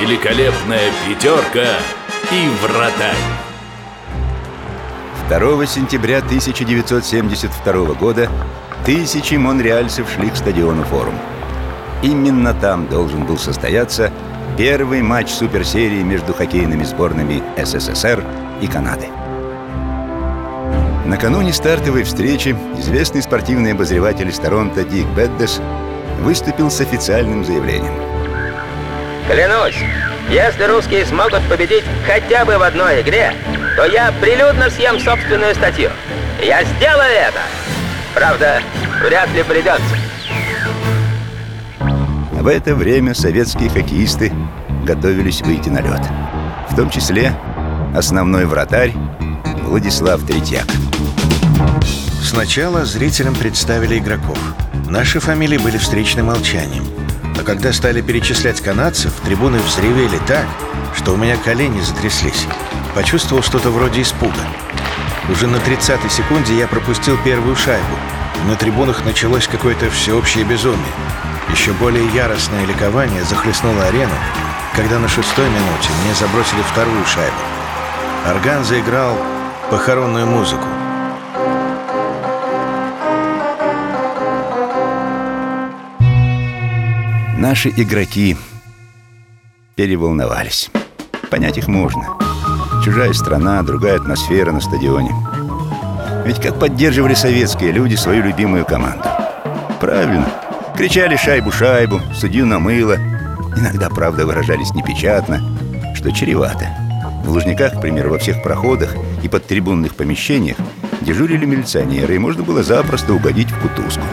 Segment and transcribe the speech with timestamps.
[0.00, 1.66] великолепная пятерка
[2.32, 3.16] и вратарь.
[5.28, 8.30] 2 сентября 1972 года
[8.86, 11.14] тысячи монреальцев шли к стадиону «Форум».
[12.02, 14.10] Именно там должен был состояться
[14.56, 18.24] первый матч суперсерии между хоккейными сборными СССР
[18.62, 19.08] и Канады.
[21.04, 25.60] Накануне стартовой встречи известный спортивный обозреватель из Торонто Дик Беддес
[26.22, 28.09] выступил с официальным заявлением.
[29.30, 29.76] Клянусь,
[30.28, 33.32] если русские смогут победить хотя бы в одной игре,
[33.76, 35.88] то я прилюдно съем собственную статью.
[36.42, 37.38] Я сделаю это!
[38.12, 38.60] Правда,
[39.04, 39.96] вряд ли придется.
[42.32, 44.32] В это время советские хоккеисты
[44.84, 46.02] готовились выйти на лед.
[46.68, 47.32] В том числе
[47.94, 48.92] основной вратарь
[49.62, 50.66] Владислав Третьяк.
[52.20, 54.38] Сначала зрителям представили игроков.
[54.88, 56.89] Наши фамилии были встречным молчанием.
[57.40, 60.44] А когда стали перечислять канадцев, трибуны взревели так,
[60.94, 62.46] что у меня колени затряслись.
[62.94, 64.42] Почувствовал что-то вроде испуга.
[65.30, 67.96] Уже на 30-й секунде я пропустил первую шайбу.
[68.46, 70.92] На трибунах началось какое-то всеобщее безумие.
[71.50, 74.14] Еще более яростное ликование захлестнуло арену,
[74.76, 77.40] когда на шестой минуте мне забросили вторую шайбу.
[78.28, 79.16] Орган заиграл
[79.70, 80.66] похоронную музыку.
[87.40, 88.36] Наши игроки
[89.74, 90.70] переволновались.
[91.30, 92.04] Понять их можно.
[92.84, 95.10] Чужая страна, другая атмосфера на стадионе.
[96.26, 99.08] Ведь как поддерживали советские люди свою любимую команду?
[99.80, 100.28] Правильно.
[100.76, 102.98] Кричали шайбу-шайбу, судью намыло.
[103.56, 105.40] Иногда, правда, выражались непечатно,
[105.94, 106.68] что чревато.
[107.24, 110.58] В Лужниках, к примеру, во всех проходах и под трибунных помещениях
[111.00, 114.04] дежурили милиционеры, и можно было запросто угодить в кутузку.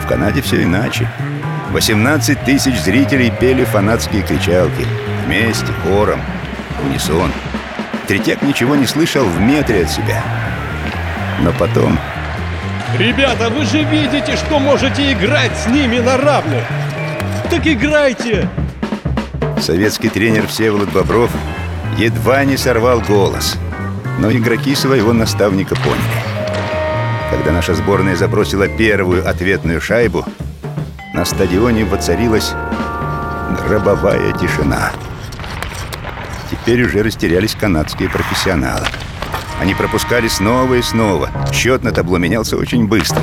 [0.00, 1.10] В Канаде все иначе.
[1.72, 4.86] 18 тысяч зрителей пели фанатские кричалки.
[5.26, 6.20] Вместе, хором,
[6.84, 7.32] унисон.
[8.06, 10.22] Третьяк ничего не слышал в метре от себя.
[11.40, 11.98] Но потом...
[12.98, 16.64] Ребята, вы же видите, что можете играть с ними на равных!
[17.50, 18.48] Так играйте!
[19.60, 21.30] Советский тренер Всеволод Бобров
[21.98, 23.56] едва не сорвал голос.
[24.18, 26.24] Но игроки своего наставника поняли.
[27.30, 30.24] Когда наша сборная забросила первую ответную шайбу,
[31.14, 32.52] на стадионе воцарилась
[33.56, 34.90] гробовая тишина.
[36.50, 38.86] Теперь уже растерялись канадские профессионалы.
[39.60, 41.30] Они пропускали снова и снова.
[41.52, 43.22] Счет на табло менялся очень быстро.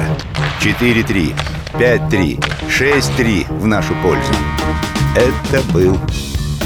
[0.62, 1.36] 4-3,
[1.74, 4.34] 5-3, 6-3 в нашу пользу.
[5.16, 6.00] Это был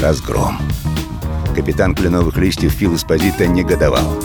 [0.00, 0.58] разгром.
[1.56, 4.22] Капитан кленовых листьев Фил Эспозита негодовал.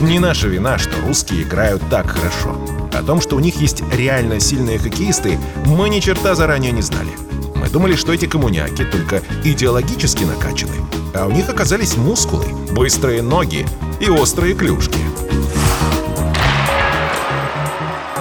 [0.00, 2.61] Не наша вина, что русские играют так хорошо.
[3.02, 5.36] О том, что у них есть реально сильные хоккеисты,
[5.66, 7.10] мы ни черта заранее не знали.
[7.56, 10.76] Мы думали, что эти коммуняки только идеологически накачаны.
[11.12, 13.66] А у них оказались мускулы, быстрые ноги
[14.00, 14.98] и острые клюшки.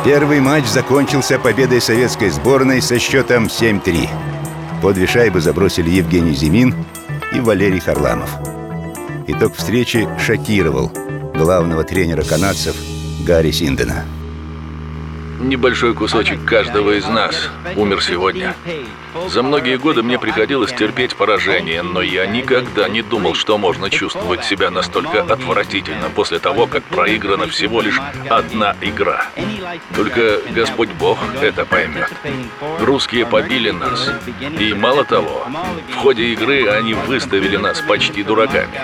[0.03, 4.09] Первый матч закончился победой советской сборной со счетом 7-3.
[4.81, 6.73] По две шайбы забросили Евгений Зимин
[7.35, 8.31] и Валерий Харламов.
[9.27, 10.91] Итог встречи шокировал
[11.35, 12.75] главного тренера канадцев
[13.27, 14.05] Гарри Синдена.
[15.41, 18.55] Небольшой кусочек каждого из нас умер сегодня.
[19.27, 24.45] За многие годы мне приходилось терпеть поражение, но я никогда не думал, что можно чувствовать
[24.45, 29.25] себя настолько отвратительно после того, как проиграна всего лишь одна игра.
[29.95, 32.09] Только Господь Бог это поймет.
[32.79, 34.09] Русские побили нас.
[34.59, 35.45] И мало того,
[35.89, 38.79] в ходе игры они выставили нас почти дураками.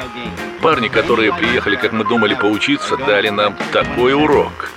[0.61, 4.71] Парни, которые приехали, как мы думали, поучиться, дали нам такой урок,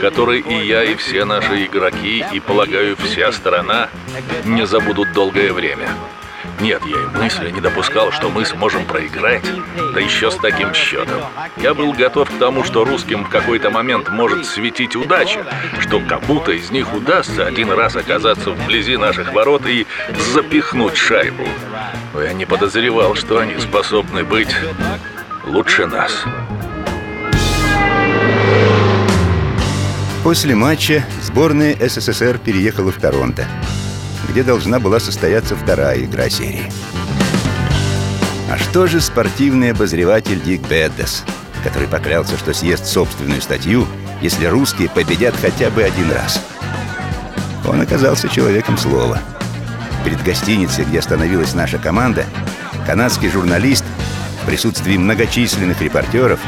[0.00, 3.88] который и я, и все наши игроки, и, полагаю, вся сторона
[4.44, 5.88] не забудут долгое время.
[6.60, 9.44] Нет, я и мысли не допускал, что мы сможем проиграть,
[9.92, 11.20] да еще с таким счетом.
[11.56, 15.44] Я был готов к тому, что русским в какой-то момент может светить удача,
[15.80, 19.86] что кому-то из них удастся один раз оказаться вблизи наших ворот и
[20.32, 21.44] запихнуть шайбу.
[22.12, 24.54] Но я не подозревал, что они способны быть
[25.44, 26.24] лучше нас.
[30.22, 33.46] После матча сборная СССР переехала в Торонто,
[34.28, 36.70] где должна была состояться вторая игра серии.
[38.50, 41.24] А что же спортивный обозреватель Дик Беддес,
[41.62, 43.86] который поклялся, что съест собственную статью,
[44.20, 46.40] если русские победят хотя бы один раз?
[47.66, 49.20] Он оказался человеком слова.
[50.04, 52.26] Перед гостиницей, где остановилась наша команда,
[52.86, 53.84] канадский журналист
[54.42, 56.40] в присутствии многочисленных репортеров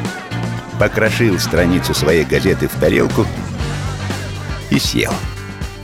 [0.79, 3.27] покрошил страницу своей газеты в тарелку
[4.71, 5.15] и съел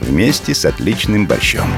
[0.02, 1.68] вместе с отличным борщом.